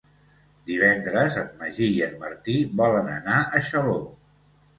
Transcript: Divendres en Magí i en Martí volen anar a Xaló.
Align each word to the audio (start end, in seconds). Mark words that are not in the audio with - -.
Divendres 0.69 1.37
en 1.41 1.51
Magí 1.59 1.89
i 1.99 2.01
en 2.07 2.15
Martí 2.25 2.57
volen 2.81 3.13
anar 3.19 3.37
a 3.45 3.63
Xaló. 3.71 3.95